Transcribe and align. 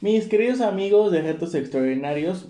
Mis 0.00 0.28
queridos 0.28 0.60
amigos 0.60 1.10
de 1.10 1.22
Retos 1.22 1.56
Extraordinarios, 1.56 2.46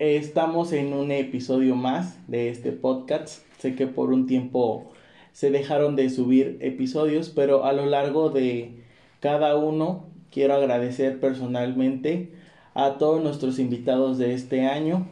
estamos 0.00 0.72
en 0.72 0.92
un 0.92 1.12
episodio 1.12 1.76
más 1.76 2.18
de 2.26 2.48
este 2.48 2.72
podcast. 2.72 3.44
Sé 3.60 3.76
que 3.76 3.86
por 3.86 4.12
un 4.12 4.26
tiempo 4.26 4.90
se 5.30 5.52
dejaron 5.52 5.94
de 5.94 6.10
subir 6.10 6.58
episodios, 6.60 7.28
pero 7.28 7.64
a 7.64 7.72
lo 7.72 7.86
largo 7.86 8.30
de 8.30 8.72
cada 9.20 9.54
uno 9.54 10.06
quiero 10.32 10.54
agradecer 10.54 11.20
personalmente 11.20 12.32
a 12.74 12.98
todos 12.98 13.22
nuestros 13.22 13.60
invitados 13.60 14.18
de 14.18 14.34
este 14.34 14.66
año, 14.66 15.06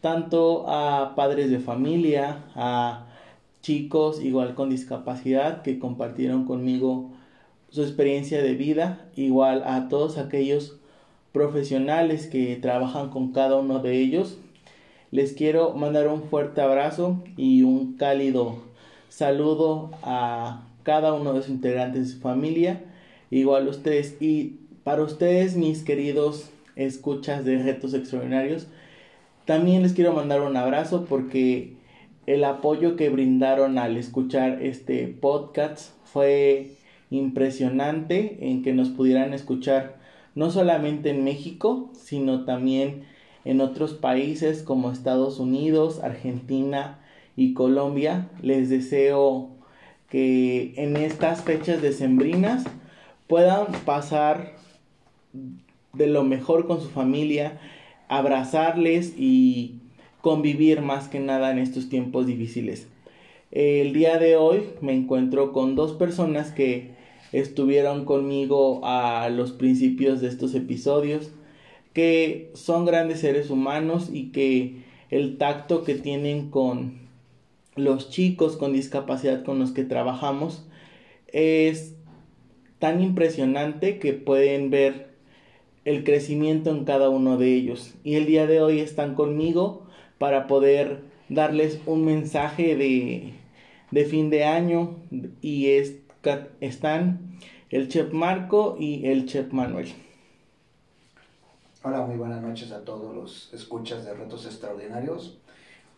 tanto 0.00 0.64
a 0.66 1.14
padres 1.14 1.50
de 1.50 1.58
familia, 1.58 2.46
a 2.54 3.06
chicos 3.60 4.24
igual 4.24 4.54
con 4.54 4.70
discapacidad 4.70 5.60
que 5.60 5.78
compartieron 5.78 6.46
conmigo 6.46 7.10
su 7.70 7.82
experiencia 7.82 8.42
de 8.42 8.54
vida, 8.54 9.08
igual 9.16 9.62
a 9.66 9.88
todos 9.88 10.18
aquellos 10.18 10.78
profesionales 11.32 12.26
que 12.26 12.56
trabajan 12.56 13.10
con 13.10 13.32
cada 13.32 13.56
uno 13.56 13.80
de 13.80 13.98
ellos. 14.00 14.38
Les 15.10 15.32
quiero 15.32 15.74
mandar 15.74 16.08
un 16.08 16.22
fuerte 16.24 16.60
abrazo 16.60 17.22
y 17.36 17.62
un 17.62 17.96
cálido 17.96 18.62
saludo 19.08 19.90
a 20.02 20.66
cada 20.82 21.12
uno 21.12 21.32
de 21.32 21.42
sus 21.42 21.50
integrantes 21.50 22.06
de 22.06 22.14
su 22.14 22.20
familia, 22.20 22.82
igual 23.30 23.66
a 23.66 23.70
ustedes 23.70 24.16
y 24.20 24.60
para 24.84 25.02
ustedes 25.02 25.56
mis 25.56 25.82
queridos 25.82 26.50
escuchas 26.76 27.44
de 27.44 27.62
retos 27.62 27.92
extraordinarios, 27.92 28.68
también 29.44 29.82
les 29.82 29.92
quiero 29.92 30.12
mandar 30.12 30.40
un 30.40 30.56
abrazo 30.56 31.04
porque 31.08 31.74
el 32.26 32.44
apoyo 32.44 32.96
que 32.96 33.08
brindaron 33.08 33.78
al 33.78 33.96
escuchar 33.96 34.62
este 34.62 35.08
podcast 35.08 35.92
fue 36.04 36.77
impresionante 37.10 38.38
en 38.40 38.62
que 38.62 38.72
nos 38.72 38.88
pudieran 38.88 39.34
escuchar 39.34 39.96
no 40.34 40.50
solamente 40.50 41.10
en 41.10 41.24
México, 41.24 41.90
sino 41.94 42.44
también 42.44 43.04
en 43.44 43.60
otros 43.60 43.94
países 43.94 44.62
como 44.62 44.92
Estados 44.92 45.38
Unidos, 45.38 46.00
Argentina 46.02 46.98
y 47.36 47.54
Colombia. 47.54 48.28
Les 48.42 48.68
deseo 48.68 49.50
que 50.10 50.74
en 50.76 50.96
estas 50.96 51.42
fechas 51.42 51.82
decembrinas 51.82 52.64
puedan 53.26 53.72
pasar 53.84 54.54
de 55.92 56.06
lo 56.06 56.24
mejor 56.24 56.66
con 56.66 56.80
su 56.80 56.88
familia, 56.88 57.58
abrazarles 58.08 59.14
y 59.16 59.80
convivir 60.20 60.80
más 60.82 61.08
que 61.08 61.20
nada 61.20 61.50
en 61.50 61.58
estos 61.58 61.88
tiempos 61.88 62.26
difíciles. 62.26 62.86
El 63.50 63.92
día 63.92 64.18
de 64.18 64.36
hoy 64.36 64.70
me 64.82 64.92
encuentro 64.94 65.52
con 65.52 65.74
dos 65.74 65.92
personas 65.92 66.50
que 66.52 66.97
estuvieron 67.32 68.04
conmigo 68.04 68.80
a 68.84 69.28
los 69.28 69.52
principios 69.52 70.20
de 70.20 70.28
estos 70.28 70.54
episodios, 70.54 71.30
que 71.92 72.50
son 72.54 72.84
grandes 72.84 73.20
seres 73.20 73.50
humanos 73.50 74.10
y 74.12 74.30
que 74.30 74.82
el 75.10 75.38
tacto 75.38 75.84
que 75.84 75.94
tienen 75.94 76.50
con 76.50 77.08
los 77.76 78.10
chicos 78.10 78.56
con 78.56 78.72
discapacidad 78.72 79.44
con 79.44 79.58
los 79.58 79.70
que 79.72 79.84
trabajamos 79.84 80.66
es 81.28 81.94
tan 82.78 83.02
impresionante 83.02 83.98
que 83.98 84.12
pueden 84.12 84.70
ver 84.70 85.08
el 85.84 86.04
crecimiento 86.04 86.70
en 86.70 86.84
cada 86.84 87.08
uno 87.08 87.38
de 87.38 87.54
ellos. 87.54 87.94
Y 88.04 88.14
el 88.14 88.26
día 88.26 88.46
de 88.46 88.60
hoy 88.60 88.80
están 88.80 89.14
conmigo 89.14 89.86
para 90.18 90.46
poder 90.46 91.00
darles 91.28 91.80
un 91.86 92.04
mensaje 92.04 92.76
de, 92.76 93.32
de 93.90 94.04
fin 94.04 94.30
de 94.30 94.44
año 94.44 94.96
y 95.40 95.68
es 95.68 95.96
están 96.60 97.38
el 97.70 97.88
chef 97.88 98.12
Marco 98.12 98.76
y 98.78 99.06
el 99.06 99.26
chef 99.26 99.52
Manuel. 99.52 99.94
Hola, 101.84 102.02
muy 102.02 102.16
buenas 102.16 102.42
noches 102.42 102.72
a 102.72 102.84
todos 102.84 103.14
los 103.14 103.54
escuchas 103.54 104.04
de 104.04 104.14
Retos 104.14 104.44
Extraordinarios. 104.44 105.38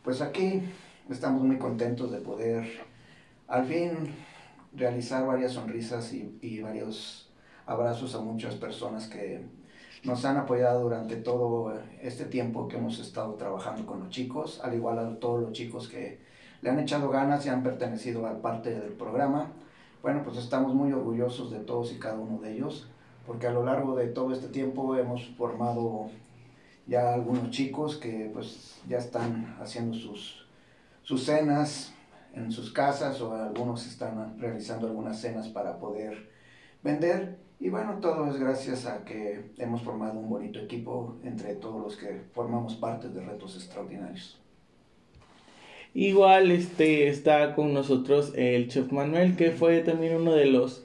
Pues 0.04 0.20
aquí 0.20 0.62
estamos 1.08 1.42
muy 1.42 1.56
contentos 1.56 2.12
de 2.12 2.18
poder 2.18 2.68
al 3.48 3.64
fin 3.64 4.14
realizar 4.74 5.27
varias 5.27 5.52
sonrisas 5.52 6.12
y, 6.12 6.39
y 6.42 6.61
varios 6.61 7.30
abrazos 7.64 8.14
a 8.14 8.20
muchas 8.20 8.56
personas 8.56 9.08
que 9.08 9.40
nos 10.05 10.24
han 10.27 10.36
apoyado 10.36 10.83
durante 10.83 11.16
todo 11.16 11.72
este 12.02 12.27
tiempo 12.27 12.68
que 12.68 12.77
hemos 12.77 12.98
estado 12.98 13.34
trabajando 13.34 13.86
con 13.86 14.00
los 14.00 14.11
chicos, 14.11 14.61
al 14.62 14.74
igual 14.74 14.98
a 14.98 15.18
todos 15.18 15.40
los 15.40 15.52
chicos 15.52 15.89
que 15.89 16.20
le 16.61 16.70
han 16.70 16.78
echado 16.78 17.08
ganas 17.08 17.46
y 17.46 17.48
han 17.48 17.62
pertenecido 17.62 18.27
a 18.27 18.40
parte 18.42 18.70
del 18.78 18.92
programa. 18.92 19.52
Bueno, 20.02 20.22
pues 20.24 20.38
estamos 20.38 20.74
muy 20.74 20.92
orgullosos 20.92 21.50
de 21.50 21.58
todos 21.58 21.92
y 21.92 21.98
cada 21.98 22.18
uno 22.18 22.40
de 22.40 22.55
ellos, 22.55 22.88
porque 23.27 23.46
a 23.46 23.50
lo 23.50 23.64
largo 23.64 23.96
de 23.96 24.06
todo 24.06 24.33
este 24.33 24.48
tiempo 24.48 24.96
hemos 24.96 25.27
formado 25.36 26.08
ya 26.86 27.12
algunos 27.12 27.50
chicos 27.50 27.98
que 27.98 28.30
pues 28.33 28.80
ya 28.89 28.96
están 28.96 29.58
haciendo 29.60 29.94
sus, 29.94 30.46
sus 31.02 31.24
cenas 31.24 31.92
en 32.33 32.50
sus 32.50 32.72
casas 32.72 33.20
o 33.20 33.34
algunos 33.34 33.86
están 33.86 34.39
realizando 34.39 34.86
algunas 34.86 35.20
cenas 35.20 35.48
para 35.48 35.78
poder 35.78 36.30
vender. 36.83 37.39
Y 37.58 37.68
bueno, 37.68 37.98
todo 38.00 38.30
es 38.30 38.39
gracias 38.39 38.86
a 38.86 39.05
que 39.05 39.52
hemos 39.58 39.83
formado 39.83 40.18
un 40.18 40.30
bonito 40.30 40.60
equipo 40.60 41.18
entre 41.24 41.56
todos 41.56 41.83
los 41.83 41.96
que 41.98 42.22
formamos 42.33 42.74
parte 42.77 43.10
de 43.10 43.20
Retos 43.20 43.55
Extraordinarios. 43.56 44.39
Igual 45.95 46.52
este 46.52 47.08
está 47.08 47.55
con 47.56 47.74
nosotros 47.74 48.33
el 48.36 48.68
chef 48.68 48.92
Manuel, 48.92 49.36
que 49.36 49.51
fue 49.51 49.80
también 49.80 50.17
uno 50.17 50.33
de 50.34 50.46
los 50.46 50.84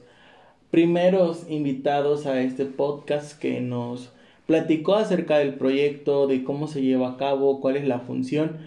primeros 0.72 1.46
invitados 1.48 2.26
a 2.26 2.40
este 2.40 2.64
podcast 2.64 3.38
que 3.38 3.60
nos 3.60 4.10
platicó 4.46 4.96
acerca 4.96 5.38
del 5.38 5.54
proyecto, 5.54 6.26
de 6.26 6.42
cómo 6.42 6.66
se 6.66 6.82
lleva 6.82 7.10
a 7.10 7.16
cabo, 7.18 7.60
cuál 7.60 7.76
es 7.76 7.86
la 7.86 8.00
función 8.00 8.58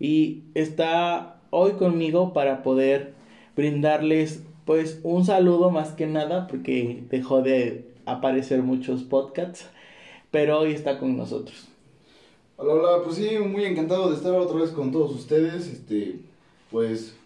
y 0.00 0.42
está 0.54 1.36
hoy 1.50 1.72
conmigo 1.72 2.32
para 2.32 2.64
poder 2.64 3.14
brindarles 3.56 4.42
pues 4.64 5.00
un 5.04 5.24
saludo 5.24 5.70
más 5.70 5.92
que 5.92 6.06
nada 6.06 6.48
porque 6.48 7.04
dejó 7.08 7.40
de 7.42 7.84
aparecer 8.04 8.62
muchos 8.62 9.04
podcasts, 9.04 9.68
pero 10.32 10.58
hoy 10.58 10.72
está 10.72 10.98
con 10.98 11.16
nosotros. 11.16 11.73
Hola, 12.56 12.74
hola, 12.74 13.02
pues 13.02 13.16
sí, 13.16 13.36
muy 13.38 13.64
encantado 13.64 14.10
de 14.10 14.16
estar 14.16 14.32
otra 14.32 14.60
vez 14.60 14.70
con 14.70 14.92
todos 14.92 15.12
ustedes. 15.12 15.66
Este, 15.66 16.20
pues 16.70 17.16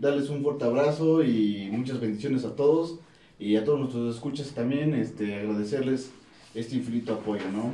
darles 0.00 0.30
un 0.30 0.42
fuerte 0.42 0.64
abrazo 0.64 1.22
y 1.22 1.68
muchas 1.70 2.00
bendiciones 2.00 2.46
a 2.46 2.56
todos 2.56 2.98
y 3.38 3.56
a 3.56 3.64
todos 3.64 3.78
nuestros 3.78 4.14
escuchas 4.14 4.52
también, 4.52 4.94
este, 4.94 5.34
agradecerles 5.34 6.10
este 6.54 6.76
infinito 6.76 7.12
apoyo, 7.12 7.44
¿no? 7.52 7.72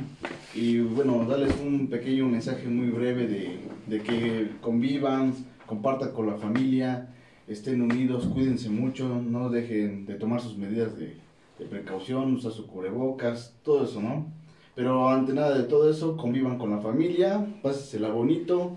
Y 0.53 0.79
bueno, 0.79 1.25
darles 1.25 1.53
un 1.65 1.87
pequeño 1.87 2.27
mensaje 2.27 2.67
muy 2.67 2.87
breve 2.89 3.25
de, 3.27 3.59
de 3.87 4.03
que 4.03 4.49
convivan, 4.59 5.33
compartan 5.65 6.11
con 6.11 6.27
la 6.27 6.35
familia, 6.35 7.15
estén 7.47 7.81
unidos, 7.81 8.25
cuídense 8.25 8.69
mucho, 8.69 9.07
no 9.21 9.49
dejen 9.49 10.05
de 10.05 10.15
tomar 10.15 10.41
sus 10.41 10.57
medidas 10.57 10.97
de, 10.97 11.15
de 11.57 11.65
precaución, 11.65 12.33
usar 12.33 12.51
su 12.51 12.67
cubrebocas, 12.67 13.55
todo 13.63 13.85
eso, 13.85 14.01
¿no? 14.01 14.36
Pero 14.77 15.09
ante 15.09 15.33
nada 15.33 15.57
de 15.57 15.63
todo 15.63 15.89
eso, 15.89 16.15
convivan 16.15 16.59
con 16.59 16.69
la 16.69 16.77
familia, 16.77 17.43
pásensela 17.63 18.09
bonito, 18.09 18.75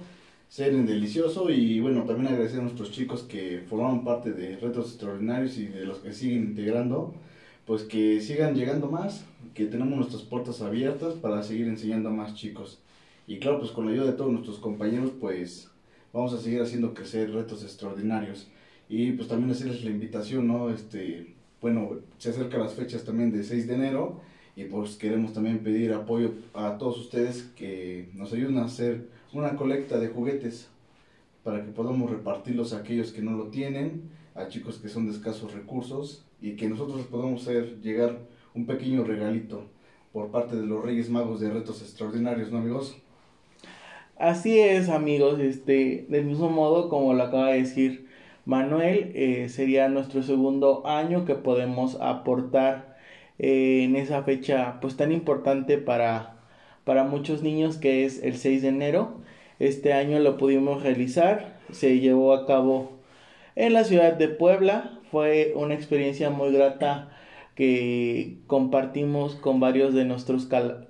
seren 0.49 0.87
delicioso 0.87 1.51
y 1.51 1.79
bueno, 1.79 2.05
también 2.05 2.33
agradecer 2.33 2.61
a 2.61 2.63
nuestros 2.63 2.91
chicos 2.91 3.23
que 3.25 3.65
formaron 3.69 4.03
parte 4.03 4.33
de 4.33 4.57
Retos 4.57 4.93
Extraordinarios 4.93 5.59
y 5.59 5.67
de 5.67 5.85
los 5.85 5.99
que 5.99 6.15
siguen 6.15 6.45
integrando, 6.45 7.13
pues 7.67 7.83
que 7.83 8.23
sigan 8.23 8.55
llegando 8.55 8.91
más, 8.91 9.27
que 9.53 9.67
tenemos 9.67 9.95
nuestras 9.95 10.23
puertas 10.23 10.63
abiertas 10.63 11.13
para 11.17 11.43
seguir 11.43 11.67
enseñando 11.69 12.09
a 12.09 12.13
más 12.13 12.35
chicos. 12.35 12.79
Y 13.27 13.39
claro, 13.39 13.59
pues 13.59 13.71
con 13.71 13.85
la 13.85 13.93
ayuda 13.93 14.07
de 14.07 14.17
todos 14.17 14.33
nuestros 14.33 14.57
compañeros, 14.59 15.11
pues 15.21 15.71
vamos 16.15 16.33
a 16.33 16.39
seguir 16.39 16.63
haciendo 16.63 16.95
crecer 16.95 17.31
retos 17.31 17.63
extraordinarios. 17.63 18.49
Y 18.89 19.13
pues 19.13 19.29
también 19.29 19.51
hacerles 19.51 19.85
la 19.85 19.91
invitación, 19.91 20.49
¿no? 20.49 20.71
Este, 20.71 21.35
bueno, 21.61 21.91
se 22.17 22.31
acercan 22.31 22.61
las 22.61 22.73
fechas 22.73 23.05
también 23.05 23.31
de 23.31 23.45
6 23.45 23.69
de 23.69 23.75
enero 23.75 24.30
y 24.61 24.65
pues 24.65 24.97
queremos 24.97 25.33
también 25.33 25.61
pedir 25.61 25.95
apoyo 25.95 26.35
a 26.53 26.77
todos 26.77 26.99
ustedes 26.99 27.51
que 27.57 28.11
nos 28.13 28.31
ayuden 28.35 28.59
a 28.59 28.67
hacer 28.67 29.09
una 29.33 29.57
colecta 29.57 29.99
de 29.99 30.09
juguetes 30.09 30.69
para 31.43 31.65
que 31.65 31.71
podamos 31.71 32.11
repartirlos 32.11 32.75
a 32.75 32.79
aquellos 32.79 33.11
que 33.13 33.23
no 33.23 33.33
lo 33.33 33.47
tienen, 33.47 34.11
a 34.35 34.49
chicos 34.49 34.77
que 34.77 34.91
son 34.91 35.07
de 35.07 35.13
escasos 35.13 35.55
recursos 35.55 36.27
y 36.43 36.57
que 36.57 36.69
nosotros 36.69 37.07
podamos 37.07 37.43
hacer 37.43 37.81
llegar 37.81 38.19
un 38.55 38.67
pequeño 38.67 39.03
regalito 39.03 39.63
por 40.13 40.31
parte 40.31 40.57
de 40.57 40.67
los 40.67 40.85
Reyes 40.85 41.09
Magos 41.09 41.41
de 41.41 41.49
Retos 41.49 41.81
Extraordinarios, 41.81 42.53
¿no 42.53 42.59
amigos? 42.59 42.99
Así 44.19 44.59
es 44.59 44.91
amigos, 44.91 45.41
este, 45.41 46.05
del 46.11 46.27
mismo 46.27 46.51
modo 46.51 46.91
como 46.91 47.15
lo 47.15 47.23
acaba 47.23 47.49
de 47.49 47.63
decir 47.63 48.09
Manuel, 48.45 49.13
eh, 49.15 49.49
sería 49.49 49.89
nuestro 49.89 50.23
segundo 50.23 50.87
año 50.87 51.25
que 51.25 51.35
podemos 51.35 51.97
aportar 51.99 52.90
eh, 53.43 53.85
en 53.85 53.97
esa 53.97 54.23
fecha 54.23 54.77
pues 54.83 54.99
tan 54.99 55.13
importante 55.13 55.79
para, 55.79 56.37
para 56.85 57.05
muchos 57.05 57.43
niños 57.43 57.79
que 57.79 58.05
es 58.05 58.23
el 58.23 58.37
6 58.37 58.61
de 58.61 58.69
enero. 58.69 59.23
Este 59.59 59.95
año 59.95 60.19
lo 60.19 60.37
pudimos 60.37 60.83
realizar, 60.83 61.59
se 61.73 62.01
llevó 62.01 62.35
a 62.35 62.47
cabo 62.47 63.01
en 63.57 63.73
la 63.73 63.85
ciudad 63.85 64.13
de 64.13 64.29
Puebla, 64.29 64.99
fue 65.11 65.55
una 65.57 65.75
experiencia 65.75 66.29
muy 66.29 66.53
grata 66.53 67.17
que 67.55 68.37
compartimos 68.47 69.37
con 69.37 69.59
varios 69.59 69.95
de 69.95 70.05
nuestros 70.05 70.47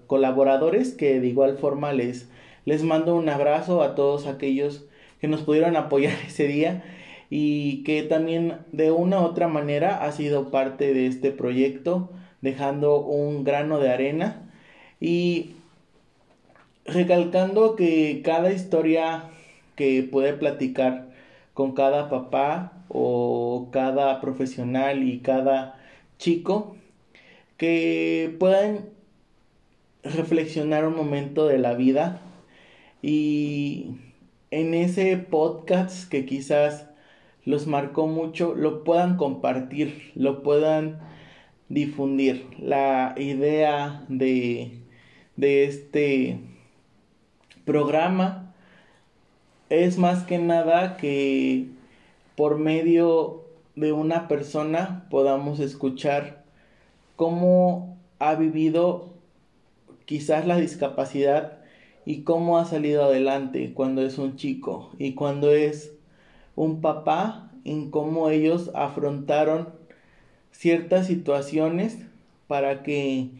colaboradores 0.09 0.93
que 0.93 1.21
de 1.21 1.29
igual 1.29 1.57
forma 1.57 1.93
les, 1.93 2.29
les 2.65 2.83
mando 2.83 3.15
un 3.15 3.29
abrazo 3.29 3.83
a 3.83 3.95
todos 3.95 4.27
aquellos 4.27 4.87
que 5.21 5.29
nos 5.29 5.43
pudieron 5.43 5.77
apoyar 5.77 6.15
ese 6.27 6.49
día 6.49 6.83
y 7.31 7.85
que 7.85 8.03
también 8.03 8.59
de 8.73 8.91
una 8.91 9.21
u 9.21 9.25
otra 9.25 9.47
manera 9.47 10.05
ha 10.05 10.11
sido 10.11 10.51
parte 10.51 10.95
de 10.95 11.07
este 11.07 11.31
proyecto 11.31 12.11
dejando 12.41 13.01
un 13.01 13.45
grano 13.45 13.79
de 13.79 13.91
arena 13.91 14.51
y 15.01 15.55
recalcando 16.85 17.77
que 17.77 18.23
cada 18.25 18.53
historia 18.53 19.25
que 19.77 20.03
puede 20.03 20.33
platicar 20.35 21.09
con 21.55 21.73
cada 21.73 22.09
papá 22.09 22.73
o 22.89 23.69
cada 23.73 24.21
profesional 24.21 25.03
y 25.03 25.21
cada 25.21 25.79
chico 26.19 26.77
que 27.57 28.35
puedan 28.39 28.87
reflexionar 30.03 30.87
un 30.87 30.97
momento 30.97 31.47
de 31.47 31.59
la 31.59 31.75
vida 31.75 32.21
y 33.03 33.93
en 34.51 34.75
ese 34.75 35.17
podcast 35.17 36.09
que 36.09 36.27
quizás 36.27 36.89
los 37.45 37.67
marcó 37.67 38.07
mucho 38.07 38.55
lo 38.55 38.85
puedan 38.85 39.17
compartir, 39.17 40.13
lo 40.15 40.43
puedan 40.43 40.99
difundir. 41.71 42.47
La 42.59 43.15
idea 43.17 44.05
de, 44.09 44.83
de 45.37 45.65
este 45.65 46.41
programa 47.65 48.53
es 49.71 49.97
más 49.97 50.25
que 50.25 50.39
nada 50.39 50.99
que 50.99 51.69
por 52.37 52.59
medio 52.59 53.45
de 53.77 53.93
una 53.93 54.29
persona 54.29 55.07
podamos 55.09 55.61
escuchar 55.61 56.45
cómo 57.17 57.97
ha 58.19 58.35
vivido 58.35 59.15
quizás 60.05 60.47
la 60.47 60.57
discapacidad 60.57 61.59
y 62.05 62.23
cómo 62.23 62.59
ha 62.59 62.65
salido 62.65 63.05
adelante 63.05 63.73
cuando 63.75 64.03
es 64.03 64.19
un 64.19 64.37
chico 64.37 64.91
y 64.99 65.15
cuando 65.15 65.53
es 65.53 65.95
un 66.57 66.81
papá 66.81 67.53
en 67.65 67.91
cómo 67.91 68.31
ellos 68.31 68.71
afrontaron 68.75 69.80
ciertas 70.53 71.07
situaciones 71.07 71.99
para 72.47 72.83
que 72.83 73.31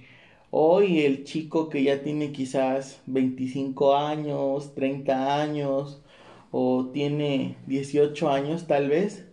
hoy 0.51 1.01
el 1.01 1.25
chico 1.25 1.69
que 1.69 1.83
ya 1.83 2.03
tiene 2.03 2.33
quizás 2.33 3.03
25 3.07 3.97
años, 3.97 4.75
30 4.75 5.41
años 5.43 6.03
o 6.51 6.87
tiene 6.93 7.57
18 7.67 8.31
años 8.31 8.67
tal 8.67 8.89
vez, 8.89 9.27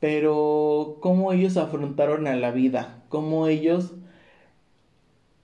pero 0.00 0.98
cómo 1.00 1.32
ellos 1.32 1.56
afrontaron 1.56 2.26
a 2.26 2.36
la 2.36 2.50
vida, 2.50 3.02
cómo 3.08 3.46
ellos 3.46 3.92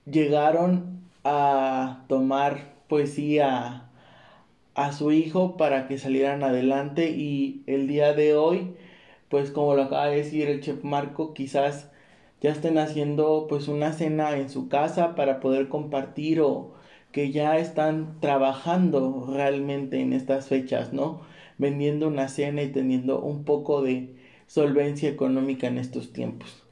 llegaron 0.05 1.01
a 1.23 2.05
tomar 2.07 2.73
poesía 2.87 3.89
a 4.75 4.91
su 4.91 5.11
hijo 5.11 5.57
para 5.57 5.87
que 5.87 5.97
salieran 5.97 6.43
adelante 6.43 7.11
y 7.11 7.63
el 7.67 7.87
día 7.87 8.13
de 8.13 8.35
hoy 8.35 8.75
pues 9.33 9.49
como 9.49 9.73
lo 9.73 9.81
acaba 9.81 10.09
de 10.09 10.17
decir 10.17 10.47
el 10.47 10.61
chef 10.61 10.83
Marco, 10.83 11.33
quizás 11.33 11.89
ya 12.39 12.51
estén 12.51 12.77
haciendo 12.77 13.47
pues 13.49 13.67
una 13.67 13.91
cena 13.91 14.37
en 14.37 14.47
su 14.47 14.69
casa 14.69 15.15
para 15.15 15.39
poder 15.39 15.69
compartir 15.69 16.39
o 16.39 16.75
que 17.11 17.31
ya 17.31 17.57
están 17.57 18.19
trabajando 18.19 19.25
realmente 19.33 20.01
en 20.01 20.13
estas 20.13 20.49
fechas, 20.49 20.93
¿no? 20.93 21.21
Vendiendo 21.57 22.09
una 22.09 22.27
cena 22.27 22.61
y 22.61 22.71
teniendo 22.71 23.21
un 23.21 23.43
poco 23.43 23.81
de 23.81 24.13
solvencia 24.45 25.09
económica 25.09 25.65
en 25.65 25.79
estos 25.79 26.13
tiempos. 26.13 26.63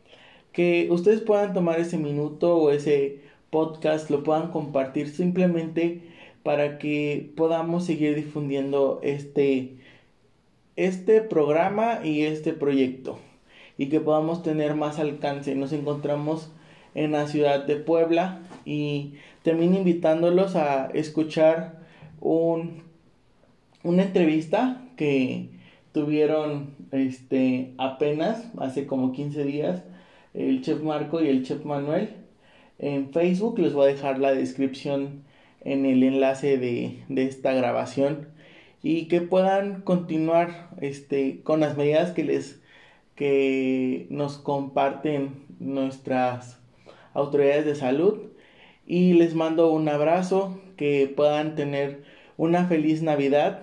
Que 0.52 0.88
ustedes 0.92 1.22
puedan 1.22 1.56
tomar 1.56 1.80
ese 1.80 1.98
minuto 1.98 2.58
o 2.58 2.70
ese 2.70 3.22
podcast, 3.50 4.12
lo 4.12 4.22
puedan 4.22 4.52
compartir 4.52 5.10
simplemente 5.10 6.04
para 6.44 6.78
que 6.78 7.34
podamos 7.36 7.86
seguir 7.86 8.14
difundiendo 8.14 9.00
este 9.02 9.78
este 10.86 11.22
programa 11.22 12.00
y 12.04 12.24
este 12.24 12.54
proyecto 12.54 13.20
y 13.78 13.90
que 13.90 14.00
podamos 14.00 14.42
tener 14.42 14.76
más 14.76 14.98
alcance. 14.98 15.54
Nos 15.54 15.74
encontramos 15.74 16.52
en 16.96 17.12
la 17.12 17.28
ciudad 17.28 17.66
de 17.66 17.76
Puebla 17.76 18.42
y 18.66 19.14
también 19.44 19.76
invitándolos 19.76 20.56
a 20.56 20.88
escuchar 20.88 21.80
un, 22.20 22.82
una 23.84 24.04
entrevista 24.04 24.82
que 24.98 25.50
tuvieron 25.92 26.76
este 26.92 27.74
apenas 27.78 28.50
hace 28.58 28.88
como 28.88 29.12
15 29.12 29.44
días 29.44 29.84
el 30.34 30.62
chef 30.62 30.82
Marco 30.82 31.22
y 31.22 31.28
el 31.28 31.44
chef 31.44 31.64
Manuel 31.66 32.10
en 32.80 33.12
Facebook 33.12 33.60
les 33.60 33.74
voy 33.74 33.86
a 33.86 33.94
dejar 33.94 34.20
la 34.20 34.34
descripción 34.34 35.24
en 35.62 35.86
el 35.86 36.04
enlace 36.04 36.58
de, 36.58 37.04
de 37.10 37.26
esta 37.26 37.54
grabación 37.54 38.31
y 38.84 39.08
que 39.08 39.22
puedan 39.22 39.82
continuar 39.82 40.70
este, 40.82 41.42
con 41.44 41.60
las 41.60 41.78
medidas 41.78 42.12
que 42.12 42.24
les 42.24 42.62
que 43.16 44.08
nos 44.10 44.38
comparten 44.38 45.46
nuestras 45.60 46.60
autoridades 47.14 47.66
de 47.66 47.76
salud. 47.76 48.20
Y 48.88 49.14
les 49.14 49.36
mando 49.36 49.72
un 49.72 49.88
abrazo 49.90 50.60
que 50.76 51.12
puedan 51.16 51.56
tener 51.56 52.04
una 52.38 52.66
feliz 52.66 53.04
navidad 53.04 53.62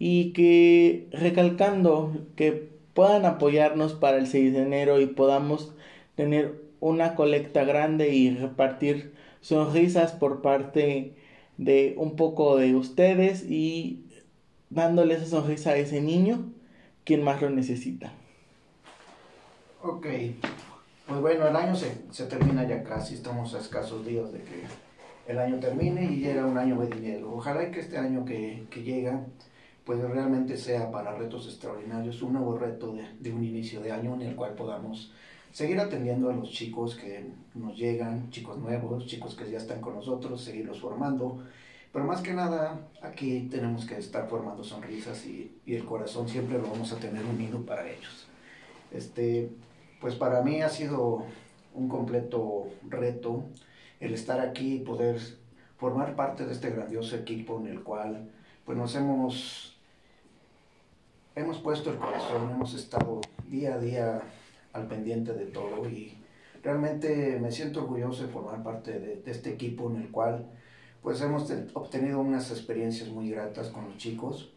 y 0.00 0.32
que 0.32 1.06
recalcando 1.12 2.12
que 2.34 2.70
puedan 2.92 3.24
apoyarnos 3.24 3.92
para 3.92 4.18
el 4.18 4.26
6 4.26 4.52
de 4.52 4.62
enero 4.62 5.00
y 5.00 5.06
podamos 5.06 5.74
tener 6.16 6.60
una 6.80 7.14
colecta 7.14 7.62
grande 7.62 8.08
y 8.08 8.34
repartir 8.34 9.12
sonrisas 9.40 10.12
por 10.12 10.42
parte 10.42 11.14
de 11.56 11.94
un 11.96 12.16
poco 12.16 12.56
de 12.56 12.74
ustedes 12.74 13.48
y 13.48 14.06
dándole 14.72 15.14
esa 15.14 15.26
sonrisa 15.26 15.70
a 15.70 15.76
ese 15.76 16.00
niño, 16.00 16.50
quien 17.04 17.22
más 17.22 17.40
lo 17.42 17.50
necesita. 17.50 18.12
Ok, 19.82 20.06
pues 21.06 21.20
bueno, 21.20 21.46
el 21.48 21.56
año 21.56 21.74
se, 21.74 21.92
se, 22.10 22.26
termina 22.26 22.66
ya 22.66 22.82
casi, 22.82 23.14
estamos 23.14 23.54
a 23.54 23.58
escasos 23.58 24.06
días 24.06 24.32
de 24.32 24.38
que 24.38 24.62
el 25.26 25.38
año 25.38 25.58
termine 25.58 26.04
y 26.04 26.20
llega 26.20 26.46
un 26.46 26.56
año 26.56 26.78
venidero. 26.78 27.34
Ojalá 27.34 27.70
que 27.70 27.80
este 27.80 27.98
año 27.98 28.24
que, 28.24 28.64
que, 28.70 28.82
llega, 28.82 29.26
pues 29.84 30.00
realmente 30.00 30.56
sea 30.56 30.90
para 30.90 31.14
retos 31.16 31.46
extraordinarios, 31.46 32.22
un 32.22 32.34
nuevo 32.34 32.56
reto 32.56 32.92
de, 32.92 33.04
de 33.18 33.32
un 33.32 33.42
inicio 33.44 33.80
de 33.80 33.92
año 33.92 34.14
en 34.14 34.22
el 34.22 34.36
cual 34.36 34.54
podamos 34.54 35.12
seguir 35.50 35.78
atendiendo 35.80 36.30
a 36.30 36.34
los 36.34 36.50
chicos 36.50 36.94
que 36.94 37.26
nos 37.54 37.76
llegan, 37.76 38.30
chicos 38.30 38.56
nuevos, 38.58 39.06
chicos 39.06 39.34
que 39.34 39.50
ya 39.50 39.58
están 39.58 39.80
con 39.80 39.94
nosotros, 39.96 40.42
seguirlos 40.42 40.80
formando, 40.80 41.42
pero 41.92 42.06
más 42.06 42.22
que 42.22 42.32
nada, 42.32 42.88
aquí 43.02 43.48
tenemos 43.50 43.84
que 43.84 43.98
estar 43.98 44.28
formando 44.28 44.64
sonrisas 44.64 45.26
y, 45.26 45.60
y, 45.66 45.74
el 45.74 45.84
corazón 45.84 46.28
siempre 46.28 46.58
lo 46.58 46.68
vamos 46.68 46.92
a 46.92 46.96
tener 46.96 47.24
unido 47.24 47.64
para 47.66 47.86
ellos. 47.88 48.26
Este, 48.90 49.50
pues 50.00 50.14
para 50.14 50.42
mí 50.42 50.62
ha 50.62 50.68
sido 50.68 51.26
un 51.74 51.88
completo 51.88 52.68
reto 52.88 53.44
el 54.00 54.14
estar 54.14 54.40
aquí 54.40 54.76
y 54.76 54.78
poder 54.80 55.20
formar 55.76 56.16
parte 56.16 56.46
de 56.46 56.52
este 56.52 56.70
grandioso 56.70 57.16
equipo 57.16 57.58
en 57.60 57.66
el 57.66 57.82
cual 57.82 58.30
pues 58.64 58.78
nos 58.78 58.94
hemos, 58.94 59.76
hemos 61.34 61.58
puesto 61.58 61.90
el 61.90 61.98
corazón, 61.98 62.50
hemos 62.50 62.74
estado 62.74 63.20
día 63.48 63.74
a 63.74 63.78
día 63.78 64.22
al 64.72 64.86
pendiente 64.88 65.34
de 65.34 65.46
todo 65.46 65.88
y 65.88 66.16
realmente 66.62 67.38
me 67.40 67.52
siento 67.52 67.80
orgulloso 67.80 68.22
de 68.22 68.32
formar 68.32 68.62
parte 68.62 68.98
de, 68.98 69.16
de 69.16 69.30
este 69.30 69.50
equipo 69.50 69.90
en 69.90 70.02
el 70.02 70.10
cual 70.10 70.46
pues 71.02 71.20
hemos 71.20 71.52
obtenido 71.74 72.20
unas 72.20 72.50
experiencias 72.50 73.08
muy 73.08 73.30
gratas 73.30 73.68
con 73.68 73.86
los 73.86 73.96
chicos. 73.96 74.52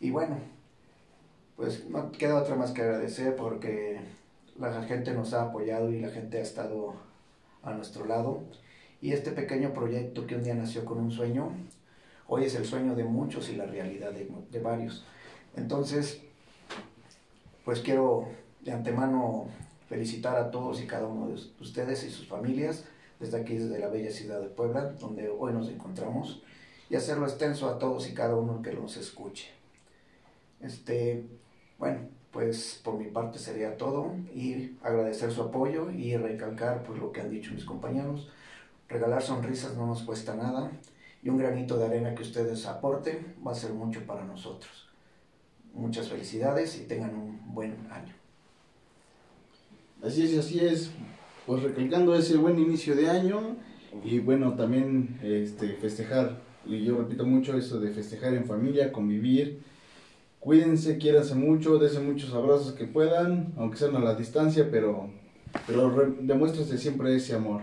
Y 0.00 0.10
bueno, 0.10 0.38
pues 1.56 1.88
no 1.88 2.10
queda 2.10 2.36
otra 2.36 2.56
más 2.56 2.72
que 2.72 2.82
agradecer 2.82 3.36
porque 3.36 4.00
la 4.58 4.82
gente 4.82 5.12
nos 5.12 5.32
ha 5.32 5.42
apoyado 5.42 5.90
y 5.90 6.00
la 6.00 6.10
gente 6.10 6.38
ha 6.38 6.42
estado 6.42 6.94
a 7.62 7.72
nuestro 7.72 8.04
lado. 8.04 8.42
Y 9.00 9.12
este 9.12 9.30
pequeño 9.30 9.72
proyecto 9.72 10.26
que 10.26 10.34
un 10.34 10.42
día 10.42 10.54
nació 10.54 10.84
con 10.84 10.98
un 10.98 11.12
sueño, 11.12 11.52
hoy 12.26 12.44
es 12.44 12.54
el 12.56 12.64
sueño 12.64 12.96
de 12.96 13.04
muchos 13.04 13.48
y 13.48 13.56
la 13.56 13.66
realidad 13.66 14.12
de, 14.12 14.28
de 14.50 14.60
varios. 14.60 15.04
Entonces, 15.54 16.20
pues 17.64 17.80
quiero 17.80 18.26
de 18.62 18.72
antemano 18.72 19.46
felicitar 19.88 20.36
a 20.36 20.50
todos 20.50 20.82
y 20.82 20.86
cada 20.86 21.06
uno 21.06 21.28
de 21.28 21.34
ustedes 21.34 22.02
y 22.04 22.10
sus 22.10 22.26
familias 22.26 22.84
desde 23.20 23.40
aquí, 23.40 23.56
desde 23.56 23.78
la 23.78 23.88
bella 23.88 24.10
ciudad 24.10 24.40
de 24.40 24.48
Puebla, 24.48 24.92
donde 25.00 25.28
hoy 25.28 25.52
nos 25.52 25.68
encontramos, 25.68 26.42
y 26.88 26.96
hacerlo 26.96 27.26
extenso 27.26 27.68
a 27.68 27.78
todos 27.78 28.08
y 28.08 28.14
cada 28.14 28.36
uno 28.36 28.62
que 28.62 28.72
nos 28.72 28.96
escuche. 28.96 29.50
Este, 30.60 31.24
bueno, 31.78 32.00
pues 32.30 32.80
por 32.84 32.98
mi 32.98 33.06
parte 33.06 33.38
sería 33.38 33.76
todo 33.76 34.14
y 34.34 34.76
agradecer 34.82 35.32
su 35.32 35.42
apoyo 35.42 35.90
y 35.90 36.16
recalcar 36.16 36.82
pues 36.82 36.98
lo 36.98 37.12
que 37.12 37.20
han 37.20 37.30
dicho 37.30 37.52
mis 37.54 37.64
compañeros. 37.64 38.28
Regalar 38.88 39.22
sonrisas 39.22 39.74
no 39.74 39.86
nos 39.86 40.02
cuesta 40.02 40.36
nada 40.36 40.70
y 41.22 41.28
un 41.28 41.38
granito 41.38 41.76
de 41.76 41.86
arena 41.86 42.14
que 42.14 42.22
ustedes 42.22 42.66
aporten 42.66 43.34
va 43.44 43.52
a 43.52 43.54
ser 43.54 43.72
mucho 43.72 44.06
para 44.06 44.24
nosotros. 44.24 44.86
Muchas 45.72 46.08
felicidades 46.08 46.78
y 46.78 46.84
tengan 46.84 47.14
un 47.14 47.54
buen 47.54 47.90
año. 47.90 48.14
Así 50.02 50.24
es, 50.24 50.38
así 50.38 50.60
es. 50.60 50.90
Pues 51.46 51.62
recalcando 51.62 52.14
ese 52.16 52.36
buen 52.36 52.58
inicio 52.58 52.96
de 52.96 53.08
año 53.08 53.56
y 54.04 54.18
bueno, 54.18 54.54
también 54.54 55.18
este, 55.22 55.68
festejar, 55.74 56.42
y 56.66 56.84
yo 56.84 56.98
repito 56.98 57.24
mucho 57.24 57.56
eso 57.56 57.80
de 57.80 57.90
festejar 57.90 58.34
en 58.34 58.44
familia, 58.44 58.92
convivir, 58.92 59.62
cuídense, 60.40 60.98
quiéranse 60.98 61.34
mucho, 61.34 61.78
dense 61.78 62.00
muchos 62.00 62.34
abrazos 62.34 62.72
que 62.72 62.84
puedan, 62.84 63.52
aunque 63.56 63.78
sean 63.78 63.96
a 63.96 64.00
la 64.00 64.14
distancia, 64.14 64.68
pero, 64.70 65.08
pero 65.66 66.14
demuéstrense 66.20 66.78
siempre 66.78 67.14
ese 67.14 67.34
amor. 67.34 67.62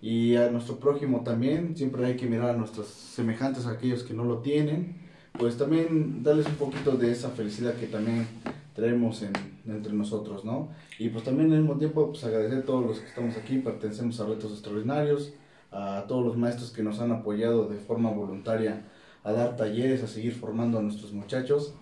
Y 0.00 0.36
a 0.36 0.50
nuestro 0.50 0.78
prójimo 0.78 1.22
también, 1.22 1.76
siempre 1.76 2.04
hay 2.04 2.16
que 2.16 2.26
mirar 2.26 2.50
a 2.50 2.56
nuestros 2.56 2.88
semejantes, 2.88 3.66
a 3.66 3.72
aquellos 3.72 4.02
que 4.02 4.14
no 4.14 4.24
lo 4.24 4.38
tienen, 4.38 4.96
pues 5.38 5.56
también 5.56 6.22
darles 6.22 6.46
un 6.46 6.56
poquito 6.56 6.92
de 6.92 7.12
esa 7.12 7.30
felicidad 7.30 7.74
que 7.74 7.86
también 7.86 8.26
traemos 8.74 9.22
en, 9.22 9.32
entre 9.66 9.92
nosotros, 9.92 10.44
¿no? 10.44 10.70
Y 10.98 11.08
pues 11.10 11.24
también 11.24 11.52
al 11.52 11.60
mismo 11.60 11.78
tiempo, 11.78 12.08
pues 12.08 12.24
agradecer 12.24 12.58
a 12.58 12.64
todos 12.64 12.86
los 12.86 13.00
que 13.00 13.06
estamos 13.06 13.36
aquí, 13.36 13.58
pertenecemos 13.58 14.20
a 14.20 14.26
Retos 14.26 14.52
Extraordinarios, 14.52 15.34
a 15.70 16.04
todos 16.06 16.24
los 16.24 16.36
maestros 16.36 16.70
que 16.70 16.82
nos 16.82 17.00
han 17.00 17.12
apoyado 17.12 17.68
de 17.68 17.78
forma 17.78 18.10
voluntaria 18.10 18.84
a 19.24 19.32
dar 19.32 19.56
talleres, 19.56 20.02
a 20.02 20.06
seguir 20.06 20.34
formando 20.34 20.78
a 20.78 20.82
nuestros 20.82 21.12
muchachos, 21.12 21.74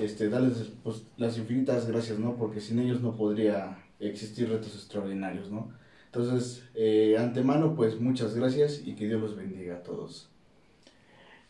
este, 0.00 0.28
darles 0.28 0.72
pues, 0.82 1.04
las 1.16 1.36
infinitas 1.38 1.86
gracias, 1.86 2.18
¿no? 2.18 2.36
Porque 2.36 2.60
sin 2.60 2.78
ellos 2.78 3.00
no 3.00 3.16
podría 3.16 3.78
existir 4.00 4.48
Retos 4.48 4.74
Extraordinarios, 4.74 5.50
¿no? 5.50 5.72
Entonces, 6.06 6.64
eh, 6.74 7.16
antemano, 7.18 7.74
pues 7.74 7.98
muchas 8.00 8.34
gracias 8.34 8.82
y 8.84 8.94
que 8.94 9.06
Dios 9.06 9.20
los 9.20 9.36
bendiga 9.36 9.76
a 9.76 9.82
todos. 9.82 10.30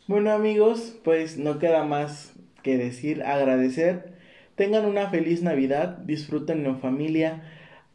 Bueno 0.06 0.32
amigos, 0.32 0.94
pues 1.02 1.38
no 1.38 1.58
queda 1.58 1.84
más 1.84 2.32
que 2.62 2.78
decir, 2.78 3.22
agradecer 3.22 4.14
Tengan 4.56 4.87
una 4.87 5.11
feliz 5.11 5.42
Navidad, 5.42 5.99
disfruten 5.99 6.64
en 6.64 6.78
familia, 6.78 7.42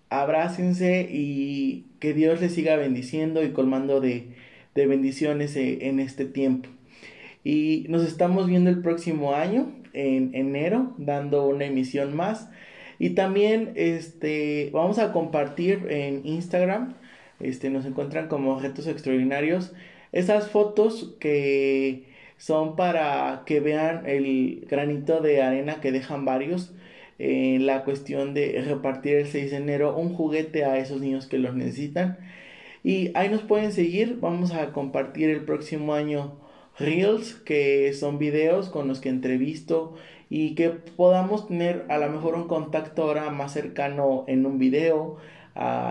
abrácense 0.09 1.07
y 1.09 1.85
que 1.99 2.13
Dios 2.13 2.41
les 2.41 2.53
siga 2.53 2.75
bendiciendo 2.75 3.43
y 3.43 3.51
colmando 3.51 4.01
de, 4.01 4.27
de 4.75 4.87
bendiciones 4.87 5.55
eh, 5.55 5.87
en 5.87 5.99
este 5.99 6.25
tiempo. 6.25 6.69
Y 7.43 7.85
nos 7.87 8.03
estamos 8.03 8.47
viendo 8.47 8.69
el 8.69 8.81
próximo 8.81 9.33
año, 9.33 9.71
en 9.93 10.35
enero, 10.35 10.93
dando 10.97 11.47
una 11.47 11.65
emisión 11.65 12.15
más. 12.15 12.49
Y 12.99 13.11
también 13.11 13.71
este, 13.75 14.69
vamos 14.73 14.99
a 14.99 15.13
compartir 15.13 15.87
en 15.89 16.25
Instagram, 16.25 16.95
este, 17.39 17.69
nos 17.69 17.85
encuentran 17.85 18.27
como 18.27 18.59
retos 18.59 18.87
extraordinarios, 18.87 19.71
esas 20.11 20.49
fotos 20.49 21.15
que 21.19 22.08
son 22.39 22.75
para 22.75 23.43
que 23.45 23.59
vean 23.59 24.07
el 24.07 24.65
granito 24.67 25.21
de 25.21 25.43
arena 25.43 25.81
que 25.81 25.91
dejan 25.91 26.25
varios 26.25 26.73
en 27.19 27.65
la 27.65 27.83
cuestión 27.83 28.33
de 28.33 28.63
repartir 28.65 29.17
el 29.17 29.27
6 29.27 29.51
de 29.51 29.57
enero 29.57 29.95
un 29.95 30.15
juguete 30.15 30.63
a 30.63 30.77
esos 30.77 31.01
niños 31.01 31.27
que 31.27 31.37
los 31.37 31.53
necesitan. 31.53 32.17
Y 32.81 33.11
ahí 33.13 33.29
nos 33.29 33.41
pueden 33.41 33.73
seguir, 33.73 34.19
vamos 34.21 34.53
a 34.53 34.71
compartir 34.71 35.29
el 35.29 35.43
próximo 35.43 35.93
año 35.93 36.37
Reels, 36.79 37.33
que 37.33 37.91
son 37.91 38.19
videos 38.19 38.69
con 38.69 38.87
los 38.87 39.01
que 39.01 39.09
entrevisto 39.09 39.95
y 40.29 40.55
que 40.55 40.69
podamos 40.69 41.49
tener 41.49 41.85
a 41.89 41.97
lo 41.97 42.09
mejor 42.09 42.35
un 42.35 42.47
contacto 42.47 43.03
ahora 43.03 43.29
más 43.31 43.51
cercano 43.51 44.23
en 44.27 44.45
un 44.45 44.57
video, 44.57 45.17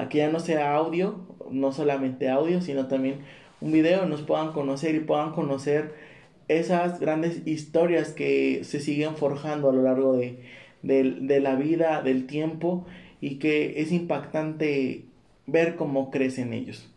que 0.09 0.19
ya 0.19 0.31
no 0.31 0.41
sea 0.41 0.75
audio, 0.77 1.27
no 1.51 1.73
solamente 1.73 2.31
audio, 2.31 2.63
sino 2.63 2.87
también 2.87 3.17
un 3.61 3.71
video, 3.71 4.07
nos 4.07 4.23
puedan 4.23 4.53
conocer 4.53 4.95
y 4.95 5.01
puedan 5.01 5.33
conocer 5.33 6.08
esas 6.49 6.99
grandes 6.99 7.47
historias 7.47 8.13
que 8.13 8.65
se 8.65 8.81
siguen 8.81 9.17
forjando 9.17 9.71
a 9.71 9.73
lo 9.73 9.83
largo 9.83 10.17
de, 10.17 10.39
de, 10.83 11.41
la 11.41 11.55
vida, 11.55 12.03
del 12.03 12.27
tiempo, 12.27 12.87
y 13.21 13.37
que 13.37 13.81
es 13.81 13.93
impactante 13.93 15.05
ver 15.47 15.77
cómo 15.77 16.11
crecen 16.11 16.53
ellos. 16.53 16.91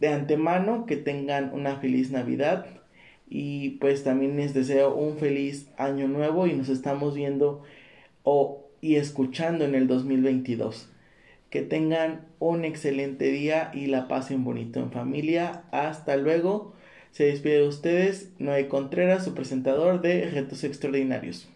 De 0.00 0.08
antemano, 0.08 0.86
que 0.86 0.96
tengan 0.96 1.52
una 1.52 1.76
feliz 1.76 2.10
Navidad 2.10 2.66
y 3.28 3.70
pues 3.80 4.04
también 4.04 4.36
les 4.36 4.54
deseo 4.54 4.94
un 4.94 5.16
feliz 5.16 5.70
año 5.78 6.08
nuevo 6.08 6.46
y 6.46 6.52
nos 6.52 6.68
estamos 6.68 7.14
viendo 7.14 7.62
o, 8.22 8.64
y 8.80 8.96
escuchando 8.96 9.64
en 9.64 9.74
el 9.74 9.86
2022. 9.86 10.90
Que 11.48 11.62
tengan 11.62 12.26
un 12.40 12.64
excelente 12.64 13.30
día 13.30 13.70
y 13.72 13.86
la 13.86 14.08
pasen 14.08 14.44
bonito 14.44 14.80
en 14.80 14.90
familia. 14.90 15.62
Hasta 15.70 16.16
luego. 16.16 16.74
Se 17.14 17.26
despide 17.26 17.60
de 17.60 17.68
ustedes 17.68 18.30
Noé 18.40 18.66
Contreras, 18.66 19.22
su 19.22 19.34
presentador 19.34 20.00
de 20.00 20.28
Retos 20.30 20.64
Extraordinarios. 20.64 21.48